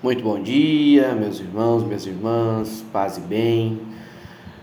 Muito 0.00 0.22
bom 0.22 0.40
dia, 0.40 1.12
meus 1.12 1.40
irmãos, 1.40 1.82
minhas 1.82 2.06
irmãs, 2.06 2.84
paz 2.92 3.16
e 3.16 3.20
bem. 3.20 3.80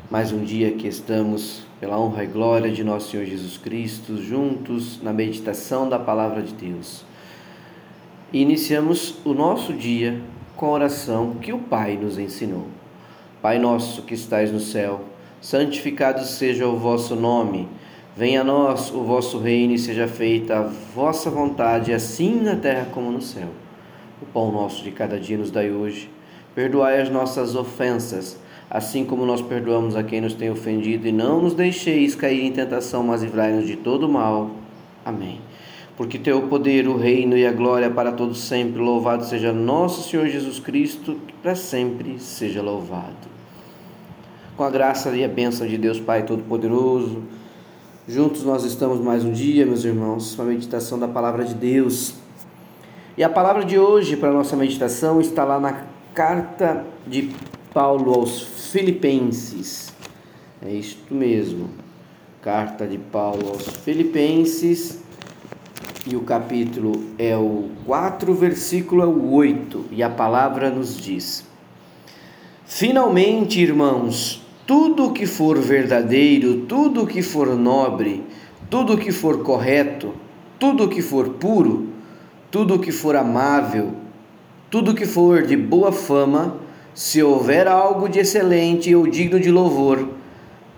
Mais 0.10 0.32
um 0.32 0.42
dia 0.42 0.72
que 0.72 0.88
estamos, 0.88 1.64
pela 1.78 2.00
honra 2.00 2.24
e 2.24 2.28
glória 2.28 2.72
de 2.72 2.86
nosso 2.86 3.12
Senhor 3.12 3.26
Jesus 3.26 3.58
Cristo, 3.58 4.16
juntos 4.16 5.02
na 5.04 5.12
meditação 5.12 5.90
da 5.90 6.00
palavra 6.00 6.42
de 6.42 6.54
Deus. 6.54 7.04
E 8.32 8.42
iniciamos 8.42 9.18
o 9.26 9.34
nosso 9.34 9.74
dia 9.74 10.22
com 10.56 10.68
a 10.68 10.72
oração 10.72 11.34
que 11.42 11.52
o 11.52 11.60
Pai 11.60 12.00
nos 12.02 12.18
ensinou. 12.18 12.68
Pai 13.42 13.60
nosso 13.60 14.04
que 14.04 14.14
estais 14.14 14.54
no 14.54 14.62
céu, 14.62 15.02
santificado 15.42 16.24
seja 16.24 16.66
o 16.66 16.78
vosso 16.78 17.14
nome. 17.14 17.68
Venha 18.16 18.40
a 18.40 18.46
nós 18.46 18.90
o 18.90 19.04
vosso 19.04 19.38
reino 19.38 19.74
e 19.74 19.78
seja 19.78 20.08
feita 20.08 20.60
a 20.60 20.72
vossa 20.96 21.30
vontade, 21.30 21.92
assim 21.92 22.40
na 22.40 22.56
terra 22.56 22.88
como 22.90 23.12
no 23.12 23.22
céu. 23.22 23.50
O 24.26 24.34
pão 24.34 24.52
nosso 24.52 24.84
de 24.84 24.92
cada 24.92 25.20
dia 25.20 25.38
nos 25.38 25.52
dai 25.52 25.72
hoje. 25.72 26.10
Perdoai 26.56 27.02
as 27.02 27.10
nossas 27.10 27.56
ofensas, 27.56 28.40
assim 28.70 29.06
como 29.06 29.26
nós 29.26 29.42
perdoamos 29.42 29.96
a 29.96 30.04
quem 30.04 30.22
nos 30.22 30.34
tem 30.34 30.50
ofendido, 30.50 31.08
e 31.08 31.12
não 31.12 31.42
nos 31.42 31.54
deixeis 31.54 32.16
cair 32.16 32.44
em 32.46 32.52
tentação, 32.52 33.04
mas 33.04 33.22
livrai-nos 33.22 33.68
de 33.68 33.76
todo 33.76 34.10
mal. 34.10 34.52
Amém. 35.04 35.40
Porque 35.98 36.18
teu 36.18 36.42
poder, 36.44 36.88
o 36.88 36.98
reino 36.98 37.38
e 37.38 37.46
a 37.46 37.52
glória 37.52 37.90
para 37.90 38.12
todos 38.12 38.40
sempre. 38.40 38.82
Louvado 38.82 39.24
seja 39.26 39.54
nosso 39.54 40.10
Senhor 40.10 40.28
Jesus 40.28 40.60
Cristo, 40.60 41.18
que 41.28 41.34
para 41.34 41.56
sempre 41.56 42.20
seja 42.20 42.62
louvado. 42.62 43.36
Com 44.58 44.64
a 44.64 44.70
graça 44.70 45.10
e 45.16 45.24
a 45.24 45.28
bênção 45.28 45.68
de 45.68 45.78
Deus 45.78 46.00
Pai 46.00 46.24
Todo-Poderoso, 46.24 47.24
juntos 48.08 48.44
nós 48.44 48.64
estamos 48.64 49.00
mais 49.00 49.24
um 49.24 49.32
dia, 49.32 49.66
meus 49.66 49.84
irmãos, 49.84 50.34
uma 50.36 50.46
meditação 50.46 50.98
da 50.98 51.08
palavra 51.08 51.44
de 51.44 51.54
Deus. 51.54 52.25
E 53.18 53.24
a 53.24 53.30
palavra 53.30 53.64
de 53.64 53.80
hoje 53.80 54.18
para 54.18 54.28
a 54.28 54.34
nossa 54.34 54.58
meditação 54.58 55.22
está 55.22 55.46
lá 55.46 55.58
na 55.58 55.86
carta 56.14 56.86
de 57.08 57.30
Paulo 57.74 58.14
aos 58.14 58.42
Filipenses. 58.42 59.94
É 60.62 60.70
isto 60.70 61.14
mesmo. 61.14 61.70
Carta 62.42 62.86
de 62.86 62.98
Paulo 62.98 63.48
aos 63.48 63.68
Filipenses. 63.68 65.02
E 66.06 66.14
o 66.14 66.24
capítulo 66.24 67.06
é 67.18 67.38
o 67.38 67.70
4, 67.86 68.34
versículo 68.34 69.02
é 69.02 69.06
o 69.06 69.32
8. 69.32 69.86
E 69.92 70.04
a 70.04 70.10
palavra 70.10 70.70
nos 70.70 70.98
diz: 70.98 71.46
Finalmente, 72.66 73.62
irmãos, 73.62 74.46
tudo 74.68 75.14
que 75.14 75.26
for 75.26 75.58
verdadeiro, 75.58 76.66
tudo 76.66 77.08
que 77.08 77.22
for 77.22 77.56
nobre, 77.56 78.26
tudo 78.70 78.98
que 78.98 79.14
for 79.14 79.42
correto, 79.42 80.14
tudo 80.60 80.90
que 80.90 81.02
for 81.02 81.30
puro, 81.30 81.95
tudo 82.56 82.80
que 82.80 82.90
for 82.90 83.18
amável, 83.18 83.96
tudo 84.72 84.96
que 84.96 85.06
for 85.06 85.44
de 85.44 85.58
boa 85.58 85.92
fama, 85.92 86.58
se 86.94 87.22
houver 87.22 87.68
algo 87.68 88.08
de 88.08 88.20
excelente 88.20 88.96
ou 88.96 89.06
digno 89.06 89.42
de 89.42 89.52
louvor, 89.52 90.08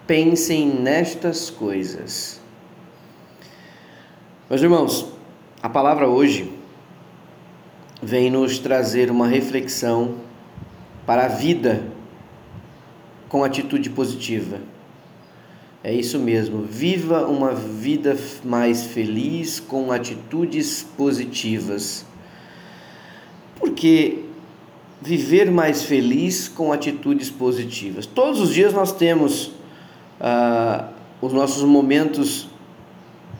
pensem 0.07 0.67
nestas 0.67 1.51
coisas. 1.51 2.41
Meus 4.49 4.63
irmãos, 4.63 5.13
a 5.61 5.69
palavra 5.69 6.07
hoje 6.07 6.51
vem 8.01 8.31
nos 8.31 8.57
trazer 8.57 9.11
uma 9.11 9.27
reflexão 9.27 10.15
para 11.05 11.25
a 11.25 11.27
vida 11.27 11.83
com 13.29 13.43
atitude 13.43 13.91
positiva. 13.91 14.57
É 15.87 15.93
isso 15.93 16.19
mesmo. 16.19 16.63
Viva 16.63 17.25
uma 17.27 17.53
vida 17.53 18.13
mais 18.43 18.87
feliz 18.87 19.57
com 19.57 19.89
atitudes 19.89 20.85
positivas. 20.97 22.05
Porque 23.57 24.25
viver 25.01 25.49
mais 25.49 25.83
feliz 25.83 26.49
com 26.49 26.73
atitudes 26.73 27.29
positivas. 27.29 28.05
Todos 28.05 28.41
os 28.41 28.53
dias 28.53 28.73
nós 28.73 28.91
temos 28.91 29.53
ah, 30.19 30.89
os 31.21 31.31
nossos 31.31 31.63
momentos 31.63 32.49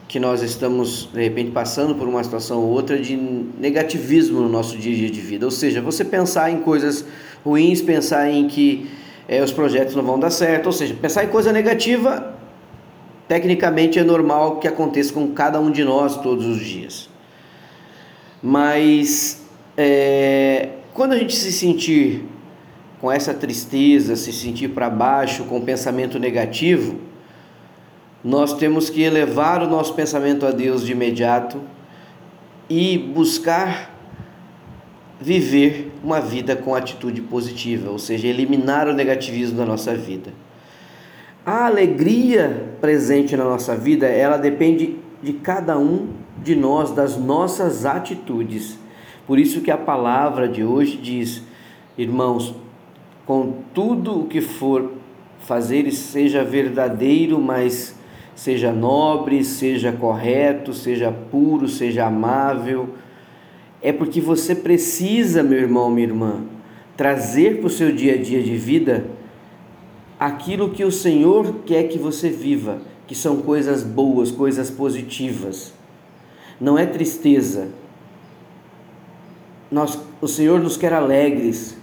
que 0.08 0.18
nós 0.18 0.40
estamos 0.40 1.06
de 1.12 1.22
repente 1.22 1.50
passando 1.50 1.94
por 1.96 2.08
uma 2.08 2.24
situação 2.24 2.62
ou 2.62 2.70
outra 2.70 2.98
de 2.98 3.14
negativismo 3.14 4.40
no 4.40 4.48
nosso 4.48 4.78
dia 4.78 4.94
a 4.94 4.96
dia 4.96 5.10
de 5.10 5.20
vida. 5.20 5.44
Ou 5.44 5.52
seja, 5.52 5.82
você 5.82 6.02
pensar 6.02 6.50
em 6.50 6.60
coisas 6.60 7.04
ruins, 7.44 7.82
pensar 7.82 8.30
em 8.30 8.48
que 8.48 8.88
é, 9.28 9.44
os 9.44 9.52
projetos 9.52 9.94
não 9.94 10.02
vão 10.02 10.18
dar 10.18 10.30
certo, 10.30 10.64
ou 10.64 10.72
seja, 10.72 10.94
pensar 10.94 11.24
em 11.24 11.28
coisa 11.28 11.52
negativa 11.52 12.37
Tecnicamente 13.28 13.98
é 13.98 14.02
normal 14.02 14.56
que 14.56 14.66
aconteça 14.66 15.12
com 15.12 15.28
cada 15.28 15.60
um 15.60 15.70
de 15.70 15.84
nós 15.84 16.16
todos 16.16 16.46
os 16.46 16.64
dias. 16.64 17.10
Mas 18.42 19.42
é, 19.76 20.70
quando 20.94 21.12
a 21.12 21.18
gente 21.18 21.36
se 21.36 21.52
sentir 21.52 22.24
com 23.00 23.12
essa 23.12 23.34
tristeza, 23.34 24.16
se 24.16 24.32
sentir 24.32 24.68
para 24.68 24.88
baixo, 24.88 25.44
com 25.44 25.60
pensamento 25.60 26.18
negativo, 26.18 26.96
nós 28.24 28.54
temos 28.54 28.90
que 28.90 29.02
elevar 29.02 29.62
o 29.62 29.68
nosso 29.68 29.94
pensamento 29.94 30.46
a 30.46 30.50
Deus 30.50 30.84
de 30.84 30.92
imediato 30.92 31.60
e 32.68 32.98
buscar 32.98 33.94
viver 35.20 35.92
uma 36.02 36.20
vida 36.20 36.56
com 36.56 36.74
atitude 36.74 37.20
positiva, 37.20 37.90
ou 37.90 37.98
seja, 37.98 38.26
eliminar 38.26 38.88
o 38.88 38.92
negativismo 38.92 39.58
da 39.58 39.66
nossa 39.66 39.94
vida. 39.94 40.32
A 41.48 41.64
alegria 41.64 42.74
presente 42.78 43.34
na 43.34 43.42
nossa 43.42 43.74
vida, 43.74 44.06
ela 44.06 44.36
depende 44.36 44.96
de 45.22 45.32
cada 45.32 45.78
um 45.78 46.08
de 46.42 46.54
nós, 46.54 46.90
das 46.90 47.16
nossas 47.16 47.86
atitudes. 47.86 48.78
Por 49.26 49.38
isso 49.38 49.62
que 49.62 49.70
a 49.70 49.76
palavra 49.78 50.46
de 50.46 50.62
hoje 50.62 50.98
diz, 50.98 51.42
irmãos, 51.96 52.54
com 53.24 53.62
tudo 53.72 54.20
o 54.20 54.26
que 54.26 54.42
for 54.42 54.92
fazer, 55.38 55.90
seja 55.90 56.44
verdadeiro, 56.44 57.40
mas 57.40 57.98
seja 58.34 58.70
nobre, 58.70 59.42
seja 59.42 59.90
correto, 59.90 60.74
seja 60.74 61.10
puro, 61.10 61.66
seja 61.66 62.04
amável. 62.04 62.90
É 63.80 63.90
porque 63.90 64.20
você 64.20 64.54
precisa, 64.54 65.42
meu 65.42 65.60
irmão, 65.60 65.88
minha 65.88 66.08
irmã, 66.08 66.42
trazer 66.94 67.56
para 67.56 67.68
o 67.68 67.70
seu 67.70 67.90
dia 67.90 68.16
a 68.16 68.18
dia 68.18 68.42
de 68.42 68.54
vida 68.54 69.16
aquilo 70.18 70.70
que 70.70 70.84
o 70.84 70.90
Senhor 70.90 71.60
quer 71.64 71.84
que 71.84 71.98
você 71.98 72.28
viva, 72.28 72.80
que 73.06 73.14
são 73.14 73.38
coisas 73.38 73.82
boas, 73.82 74.30
coisas 74.30 74.70
positivas. 74.70 75.72
Não 76.60 76.76
é 76.78 76.84
tristeza. 76.84 77.68
Nós, 79.70 79.98
o 80.20 80.26
Senhor 80.26 80.60
nos 80.60 80.76
quer 80.76 80.92
alegres, 80.92 81.76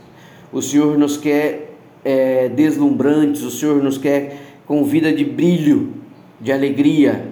o 0.51 0.62
Senhor 0.62 0.97
nos 0.97 1.18
quer 1.18 1.75
é, 2.03 2.50
deslumbrantes, 2.50 3.44
o 3.44 3.51
Senhor 3.51 3.81
nos 3.81 3.97
quer 3.97 4.38
com 4.66 4.84
vida 4.84 5.13
de 5.13 5.23
brilho, 5.23 5.94
de 6.41 6.52
alegria. 6.52 7.31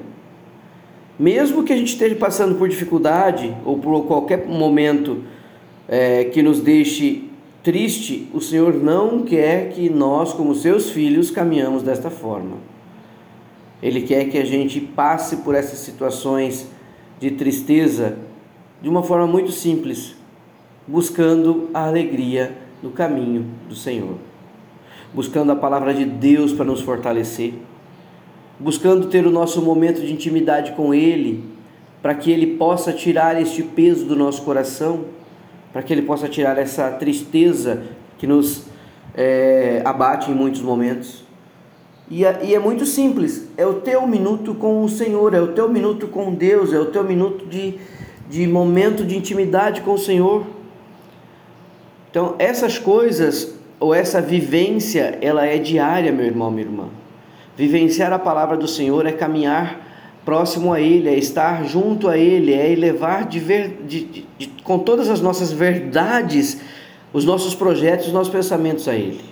Mesmo 1.19 1.63
que 1.63 1.73
a 1.73 1.77
gente 1.77 1.93
esteja 1.93 2.15
passando 2.15 2.55
por 2.55 2.69
dificuldade 2.69 3.55
ou 3.65 3.77
por 3.77 4.05
qualquer 4.05 4.47
momento 4.47 5.23
é, 5.87 6.25
que 6.25 6.41
nos 6.41 6.59
deixe 6.59 7.29
triste, 7.63 8.27
o 8.33 8.41
Senhor 8.41 8.73
não 8.73 9.23
quer 9.23 9.69
que 9.69 9.89
nós, 9.89 10.33
como 10.33 10.53
seus 10.53 10.91
filhos, 10.91 11.31
caminhamos 11.31 11.81
desta 11.81 12.09
forma. 12.09 12.57
Ele 13.81 14.01
quer 14.01 14.25
que 14.25 14.37
a 14.37 14.45
gente 14.45 14.81
passe 14.81 15.37
por 15.37 15.55
essas 15.55 15.79
situações 15.79 16.67
de 17.19 17.31
tristeza 17.31 18.17
de 18.81 18.89
uma 18.89 19.01
forma 19.01 19.25
muito 19.25 19.51
simples, 19.51 20.13
buscando 20.85 21.69
a 21.73 21.87
alegria 21.87 22.57
no 22.81 22.91
caminho 22.91 23.45
do 23.69 23.75
Senhor, 23.75 24.17
buscando 25.13 25.53
a 25.53 25.55
palavra 25.55 25.93
de 25.93 26.03
Deus 26.03 26.51
para 26.51 26.65
nos 26.65 26.81
fortalecer, 26.81 27.53
buscando 28.59 29.07
ter 29.07 29.25
o 29.25 29.31
nosso 29.31 29.61
momento 29.61 30.01
de 30.01 30.11
intimidade 30.11 30.73
com 30.73 30.93
Ele, 30.93 31.45
para 32.01 32.13
que 32.13 32.29
Ele 32.29 32.57
possa 32.57 32.91
tirar 32.91 33.41
este 33.41 33.63
peso 33.63 34.05
do 34.05 34.17
nosso 34.17 34.41
coração 34.41 35.05
para 35.73 35.81
que 35.81 35.91
Ele 35.91 36.03
possa 36.03 36.29
tirar 36.29 36.57
essa 36.59 36.91
tristeza 36.91 37.81
que 38.19 38.27
nos 38.27 38.67
é, 39.15 39.81
abate 39.83 40.31
em 40.31 40.35
muitos 40.35 40.61
momentos. 40.61 41.23
E 42.09 42.23
é, 42.23 42.39
e 42.43 42.53
é 42.53 42.59
muito 42.59 42.85
simples, 42.85 43.49
é 43.57 43.65
o 43.65 43.75
teu 43.75 44.05
minuto 44.05 44.53
com 44.53 44.83
o 44.83 44.89
Senhor, 44.89 45.33
é 45.33 45.41
o 45.41 45.47
teu 45.47 45.67
minuto 45.67 46.07
com 46.07 46.33
Deus, 46.33 46.71
é 46.71 46.79
o 46.79 46.85
teu 46.85 47.03
minuto 47.03 47.47
de, 47.47 47.79
de 48.29 48.45
momento 48.45 49.03
de 49.03 49.17
intimidade 49.17 49.81
com 49.81 49.93
o 49.93 49.97
Senhor. 49.97 50.45
Então, 52.11 52.35
essas 52.37 52.77
coisas, 52.77 53.55
ou 53.79 53.95
essa 53.95 54.21
vivência, 54.21 55.17
ela 55.21 55.45
é 55.47 55.57
diária, 55.57 56.11
meu 56.11 56.25
irmão, 56.25 56.51
minha 56.51 56.67
irmã. 56.67 56.89
Vivenciar 57.57 58.13
a 58.13 58.19
palavra 58.19 58.55
do 58.55 58.67
Senhor 58.67 59.05
é 59.07 59.11
caminhar 59.11 59.92
próximo 60.25 60.73
a 60.73 60.79
Ele, 60.79 61.09
é 61.09 61.17
estar 61.17 61.65
junto 61.65 62.07
a 62.07 62.17
Ele, 62.17 62.53
é 62.53 62.71
elevar 62.71 63.27
de 63.27 63.39
ver, 63.39 63.79
de, 63.85 64.05
de, 64.05 64.25
de, 64.37 64.47
com 64.63 64.79
todas 64.79 65.09
as 65.09 65.21
nossas 65.21 65.51
verdades 65.51 66.61
os 67.13 67.23
nossos 67.23 67.53
projetos, 67.53 68.07
os 68.07 68.13
nossos 68.13 68.33
pensamentos 68.33 68.87
a 68.87 68.95
Ele. 68.95 69.23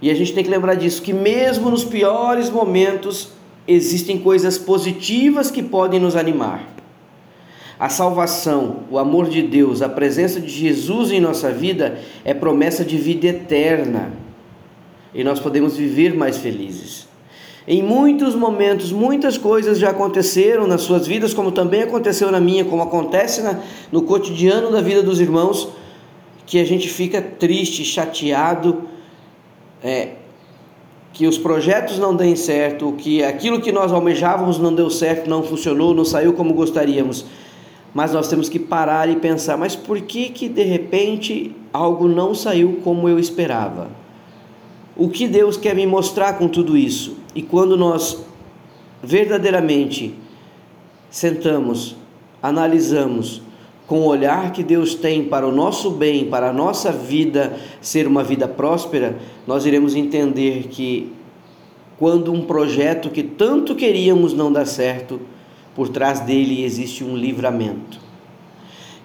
E 0.00 0.10
a 0.10 0.14
gente 0.14 0.32
tem 0.32 0.42
que 0.42 0.50
lembrar 0.50 0.74
disso, 0.74 1.02
que 1.02 1.12
mesmo 1.12 1.70
nos 1.70 1.84
piores 1.84 2.48
momentos 2.48 3.30
existem 3.68 4.18
coisas 4.18 4.58
positivas 4.58 5.50
que 5.50 5.62
podem 5.62 6.00
nos 6.00 6.16
animar. 6.16 6.66
A 7.78 7.88
salvação, 7.88 8.84
o 8.90 8.98
amor 8.98 9.28
de 9.28 9.42
Deus, 9.42 9.82
a 9.82 9.88
presença 9.88 10.40
de 10.40 10.48
Jesus 10.48 11.10
em 11.10 11.20
nossa 11.20 11.50
vida 11.50 11.98
é 12.24 12.32
promessa 12.32 12.84
de 12.84 12.96
vida 12.96 13.26
eterna. 13.26 14.12
E 15.12 15.22
nós 15.22 15.38
podemos 15.38 15.76
viver 15.76 16.14
mais 16.14 16.38
felizes. 16.38 17.06
Em 17.66 17.82
muitos 17.82 18.34
momentos, 18.34 18.92
muitas 18.92 19.38
coisas 19.38 19.78
já 19.78 19.88
aconteceram 19.90 20.66
nas 20.66 20.82
suas 20.82 21.06
vidas, 21.06 21.32
como 21.32 21.50
também 21.50 21.82
aconteceu 21.82 22.30
na 22.30 22.38
minha, 22.38 22.62
como 22.64 22.82
acontece 22.82 23.40
na, 23.40 23.58
no 23.90 24.02
cotidiano 24.02 24.70
da 24.70 24.82
vida 24.82 25.02
dos 25.02 25.18
irmãos, 25.18 25.68
que 26.44 26.60
a 26.60 26.64
gente 26.64 26.90
fica 26.90 27.22
triste, 27.22 27.82
chateado, 27.82 28.82
é, 29.82 30.10
que 31.14 31.26
os 31.26 31.38
projetos 31.38 31.98
não 31.98 32.14
deem 32.14 32.36
certo, 32.36 32.92
que 32.98 33.24
aquilo 33.24 33.58
que 33.60 33.72
nós 33.72 33.92
almejávamos 33.92 34.58
não 34.58 34.74
deu 34.74 34.90
certo, 34.90 35.30
não 35.30 35.42
funcionou, 35.42 35.94
não 35.94 36.04
saiu 36.04 36.34
como 36.34 36.52
gostaríamos. 36.52 37.24
Mas 37.94 38.12
nós 38.12 38.28
temos 38.28 38.48
que 38.48 38.58
parar 38.58 39.08
e 39.08 39.16
pensar, 39.16 39.56
mas 39.56 39.74
por 39.74 40.00
que 40.02 40.28
que 40.28 40.48
de 40.50 40.64
repente 40.64 41.54
algo 41.72 42.08
não 42.08 42.34
saiu 42.34 42.80
como 42.84 43.08
eu 43.08 43.18
esperava? 43.18 43.88
O 44.96 45.08
que 45.08 45.26
Deus 45.26 45.56
quer 45.56 45.74
me 45.74 45.86
mostrar 45.86 46.34
com 46.34 46.46
tudo 46.46 46.76
isso? 46.76 47.23
E 47.34 47.42
quando 47.42 47.76
nós 47.76 48.24
verdadeiramente 49.02 50.14
sentamos, 51.10 51.96
analisamos, 52.42 53.42
com 53.86 54.00
o 54.00 54.06
olhar 54.06 54.52
que 54.52 54.62
Deus 54.62 54.94
tem 54.94 55.24
para 55.24 55.46
o 55.46 55.52
nosso 55.52 55.90
bem, 55.90 56.26
para 56.26 56.48
a 56.48 56.52
nossa 56.52 56.90
vida 56.90 57.58
ser 57.82 58.06
uma 58.06 58.24
vida 58.24 58.48
próspera, 58.48 59.18
nós 59.46 59.66
iremos 59.66 59.94
entender 59.94 60.68
que 60.68 61.12
quando 61.98 62.32
um 62.32 62.42
projeto 62.46 63.10
que 63.10 63.22
tanto 63.22 63.74
queríamos 63.74 64.32
não 64.32 64.50
dá 64.50 64.64
certo, 64.64 65.20
por 65.74 65.88
trás 65.88 66.20
dele 66.20 66.64
existe 66.64 67.04
um 67.04 67.16
livramento. 67.16 68.00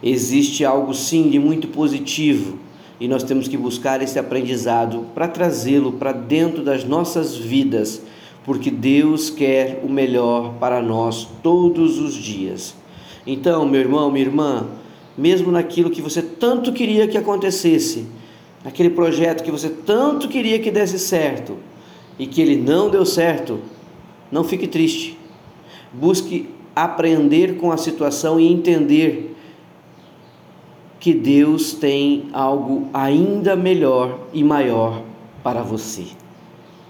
Existe 0.01 0.63
algo 0.63 0.93
sim 0.93 1.29
de 1.29 1.39
muito 1.39 1.67
positivo 1.67 2.57
e 2.99 3.07
nós 3.07 3.23
temos 3.23 3.47
que 3.47 3.57
buscar 3.57 4.01
esse 4.01 4.17
aprendizado 4.17 5.05
para 5.13 5.27
trazê-lo 5.27 5.93
para 5.93 6.11
dentro 6.11 6.63
das 6.63 6.83
nossas 6.83 7.35
vidas, 7.35 8.01
porque 8.43 8.71
Deus 8.71 9.29
quer 9.29 9.81
o 9.83 9.89
melhor 9.89 10.53
para 10.59 10.81
nós 10.81 11.27
todos 11.43 11.99
os 11.99 12.13
dias. 12.13 12.75
Então, 13.25 13.65
meu 13.65 13.81
irmão, 13.81 14.09
minha 14.09 14.25
irmã, 14.25 14.67
mesmo 15.17 15.51
naquilo 15.51 15.89
que 15.89 16.01
você 16.01 16.21
tanto 16.21 16.71
queria 16.71 17.07
que 17.07 17.17
acontecesse, 17.17 18.07
naquele 18.63 18.89
projeto 18.89 19.43
que 19.43 19.51
você 19.51 19.69
tanto 19.69 20.27
queria 20.27 20.59
que 20.59 20.71
desse 20.71 20.97
certo 20.97 21.57
e 22.17 22.25
que 22.25 22.41
ele 22.41 22.55
não 22.55 22.89
deu 22.89 23.05
certo, 23.05 23.59
não 24.31 24.43
fique 24.43 24.67
triste. 24.67 25.17
Busque 25.93 26.49
aprender 26.75 27.57
com 27.57 27.71
a 27.71 27.77
situação 27.77 28.39
e 28.39 28.51
entender 28.51 29.35
que 30.99 31.13
Deus 31.13 31.73
tem 31.73 32.29
algo 32.33 32.89
ainda 32.93 33.55
melhor 33.55 34.19
e 34.33 34.43
maior 34.43 35.01
para 35.43 35.61
você, 35.61 36.05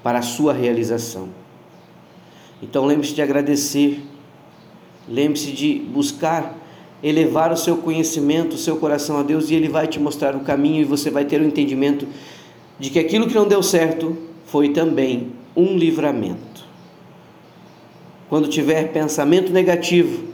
para 0.04 0.20
a 0.20 0.24
sua 0.24 0.54
realização. 0.54 1.39
Então 2.62 2.86
lembre-se 2.86 3.14
de 3.14 3.22
agradecer 3.22 4.04
Lembre-se 5.10 5.52
de 5.52 5.80
buscar 5.80 6.56
elevar 7.02 7.52
o 7.52 7.58
seu 7.58 7.78
conhecimento, 7.78 8.54
o 8.54 8.60
seu 8.60 8.78
coração 8.78 9.18
a 9.18 9.24
Deus 9.24 9.50
e 9.50 9.56
Ele 9.56 9.68
vai 9.68 9.88
te 9.88 10.00
mostrar 10.00 10.36
o 10.36 10.42
caminho 10.42 10.82
e 10.82 10.86
você 10.86 11.10
vai 11.10 11.26
ter 11.26 11.42
o 11.42 11.46
entendimento 11.46 12.08
de 12.78 12.92
que 12.92 13.00
aquilo 13.00 13.28
que 13.28 13.34
não 13.34 13.48
deu 13.48 13.64
certo 13.64 14.16
foi 14.46 14.70
também 14.70 15.32
um 15.56 15.76
livramento. 15.76 16.68
Quando 18.30 18.48
tiver 18.48 18.92
pensamento 18.92 19.52
negativo, 19.52 20.26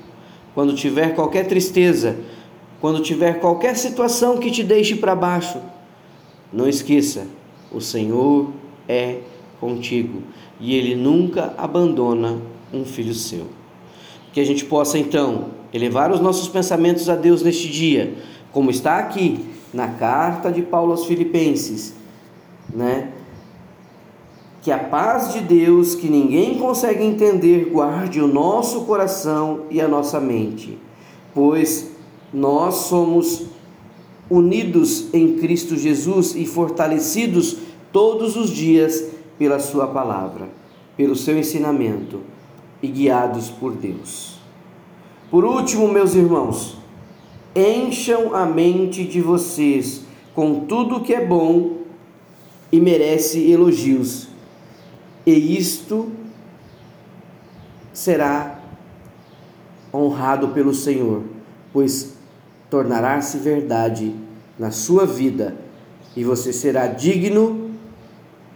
quando 0.54 0.76
tiver 0.76 1.16
qualquer 1.16 1.48
tristeza, 1.48 2.18
quando 2.82 3.00
tiver 3.02 3.40
qualquer 3.40 3.78
situação 3.78 4.38
que 4.38 4.52
te 4.52 4.64
deixe 4.64 4.96
para 4.96 5.16
baixo, 5.16 5.60
não 6.52 6.68
esqueça, 6.68 7.28
o 7.72 7.80
Senhor 7.80 8.52
é 8.88 9.20
contigo 9.60 10.22
e 10.60 10.76
Ele 10.76 10.96
nunca 10.96 11.54
abandona 11.58 12.38
um 12.74 12.86
filho 12.86 13.14
seu 13.14 13.48
que 14.36 14.42
a 14.42 14.46
gente 14.46 14.66
possa 14.66 15.00
então 15.00 15.46
elevar 15.74 16.12
os 16.12 16.20
nossos 16.20 16.50
pensamentos 16.50 17.08
a 17.08 17.16
Deus 17.16 17.42
neste 17.42 17.70
dia, 17.70 18.16
como 18.52 18.70
está 18.70 19.00
aqui 19.00 19.46
na 19.74 19.88
carta 19.88 20.52
de 20.52 20.62
Paulo 20.62 20.92
aos 20.92 21.06
Filipenses, 21.06 21.94
né? 22.70 23.14
Que 24.62 24.74
a 24.74 24.78
paz 24.78 25.32
de 25.32 25.40
Deus, 25.40 25.96
que 25.96 26.10
ninguém 26.10 26.58
consegue 26.58 27.02
entender, 27.02 27.70
guarde 27.72 28.20
o 28.20 28.28
nosso 28.28 28.82
coração 28.82 29.62
e 29.72 29.80
a 29.80 29.88
nossa 29.88 30.20
mente, 30.20 30.78
pois 31.34 31.92
nós 32.34 32.76
somos 32.76 33.46
unidos 34.30 35.14
em 35.14 35.38
Cristo 35.38 35.78
Jesus 35.78 36.36
e 36.36 36.46
fortalecidos 36.46 37.56
todos 37.94 38.36
os 38.36 38.50
dias 38.50 39.15
pela 39.38 39.60
Sua 39.60 39.88
palavra, 39.88 40.50
pelo 40.96 41.16
seu 41.16 41.38
ensinamento 41.38 42.22
e 42.82 42.88
guiados 42.88 43.50
por 43.50 43.74
Deus. 43.74 44.40
Por 45.30 45.44
último, 45.44 45.88
meus 45.88 46.14
irmãos, 46.14 46.78
encham 47.56 48.36
a 48.36 48.46
mente 48.46 49.04
de 49.06 49.22
vocês 49.22 50.04
com 50.34 50.66
tudo 50.66 51.02
que 51.02 51.14
é 51.14 51.26
bom 51.26 51.78
e 52.72 52.80
merece 52.80 53.50
elogios, 53.50 54.28
e 55.26 55.58
isto 55.58 56.12
será 57.94 58.60
honrado 59.94 60.50
pelo 60.50 60.74
Senhor, 60.74 61.24
pois 61.72 62.16
tornará-se 62.70 63.38
verdade 63.38 64.14
na 64.60 64.72
sua 64.72 65.06
vida 65.06 65.56
e 66.16 66.24
você 66.24 66.54
será 66.54 66.88
digno, 66.88 67.72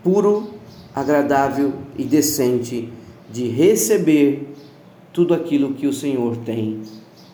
puro, 0.04 0.59
agradável 0.96 1.74
e 1.98 2.04
decente 2.04 2.90
de 3.32 3.48
receber 3.48 4.54
tudo 5.14 5.34
aquilo 5.34 5.74
que 5.74 5.88
o 5.88 5.94
Senhor 5.94 6.38
tem 6.38 6.82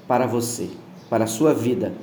para 0.08 0.26
você, 0.26 0.70
para 1.10 1.24
a 1.24 1.28
sua 1.28 1.54
vida 1.54 1.94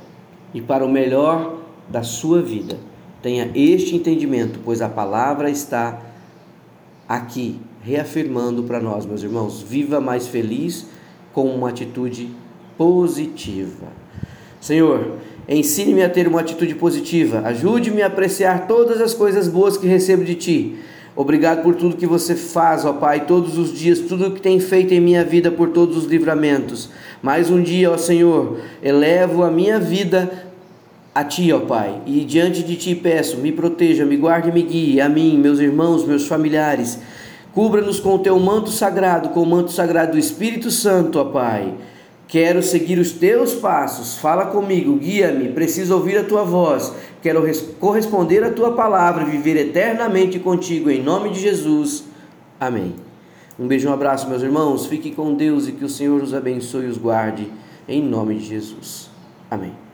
e 0.55 0.61
para 0.61 0.85
o 0.85 0.91
melhor 0.91 1.59
da 1.89 2.03
sua 2.03 2.41
vida. 2.41 2.79
Tenha 3.23 3.51
este 3.55 3.95
entendimento, 3.95 4.61
pois 4.65 4.83
a 4.83 4.89
palavra 4.89 5.51
está 5.51 6.01
aqui 7.09 7.61
reafirmando 7.83 8.63
para 8.63 8.81
nós, 8.81 9.07
meus 9.07 9.23
irmãos. 9.23 9.63
Viva 9.63 10.01
mais 10.01 10.27
feliz 10.27 10.87
com 11.33 11.47
uma 11.47 11.69
atitude 11.69 12.31
positiva. 12.77 13.87
Senhor, 14.61 15.19
ensine-me 15.49 16.03
a 16.03 16.09
ter 16.09 16.27
uma 16.29 16.41
atitude 16.41 16.75
positiva. 16.75 17.41
Ajude-me 17.41 18.03
a 18.03 18.07
apreciar 18.07 18.67
todas 18.67 19.01
as 19.01 19.15
coisas 19.15 19.49
boas 19.49 19.77
que 19.77 19.87
recebo 19.87 20.25
de 20.25 20.35
ti 20.35 20.79
Obrigado 21.15 21.63
por 21.63 21.75
tudo 21.75 21.97
que 21.97 22.07
você 22.07 22.35
faz, 22.35 22.87
ó 22.87 22.93
Pai, 22.95 23.27
todos 23.27 23.59
os 23.59 23.77
dias, 23.77 23.99
tudo 23.99 24.31
que 24.31 24.41
tem 24.41 24.59
feito 24.59 24.95
em 24.95 25.01
minha 25.01 25.23
vida, 25.23 25.51
por 25.51 25.69
todos 25.69 25.97
os 25.97 26.05
livramentos. 26.07 26.89
Mais 27.21 27.51
um 27.51 27.63
dia, 27.63 27.91
ó 27.91 27.99
Senhor, 27.99 28.61
elevo 28.83 29.43
a 29.43 29.51
minha 29.51 29.79
vida 29.79 30.47
a 31.15 31.23
Ti, 31.23 31.53
ó 31.53 31.61
Pai, 31.61 32.01
e 32.07 32.25
diante 32.25 32.63
de 32.63 32.77
Ti 32.77 32.95
peço, 32.95 33.37
me 33.37 33.53
proteja, 33.53 34.07
me 34.07 34.17
guarde 34.17 34.49
e 34.49 34.53
me 34.53 34.63
guie, 34.63 35.01
a 35.03 35.09
mim, 35.09 35.37
meus 35.39 35.59
irmãos, 35.59 36.07
meus 36.07 36.27
familiares. 36.27 36.99
Cubra-nos 37.53 38.01
com 38.01 38.15
o 38.15 38.19
Teu 38.19 38.39
manto 38.41 38.71
sagrado, 38.71 39.29
com 39.29 39.43
o 39.43 39.47
manto 39.47 39.71
sagrado 39.71 40.13
do 40.13 40.19
Espírito 40.19 40.71
Santo, 40.71 41.19
ó 41.19 41.25
Pai. 41.25 41.75
Quero 42.33 42.63
seguir 42.63 42.99
os 42.99 43.13
teus 43.13 43.55
passos. 43.55 44.17
Fala 44.17 44.47
comigo, 44.47 44.97
guia-me. 44.97 45.51
Preciso 45.51 45.95
ouvir 45.95 46.17
a 46.17 46.25
tua 46.25 46.43
voz. 46.43 46.91
Quero 47.21 47.43
corresponder 47.79 48.43
à 48.43 48.51
tua 48.51 48.73
palavra 48.73 49.23
viver 49.23 49.55
eternamente 49.55 50.39
contigo, 50.39 50.89
em 50.89 51.03
nome 51.03 51.29
de 51.29 51.41
Jesus. 51.41 52.05
Amém. 52.59 52.95
Um 53.59 53.67
beijo, 53.67 53.87
um 53.87 53.93
abraço, 53.93 54.31
meus 54.31 54.43
irmãos. 54.43 54.87
Fique 54.87 55.11
com 55.11 55.35
Deus 55.35 55.69
e 55.69 55.73
que 55.73 55.85
o 55.85 55.91
Senhor 55.91 56.23
os 56.23 56.33
abençoe 56.33 56.87
e 56.87 56.89
os 56.89 56.97
guarde, 56.97 57.53
em 57.87 58.03
nome 58.03 58.37
de 58.37 58.47
Jesus. 58.47 59.11
Amém. 59.51 59.92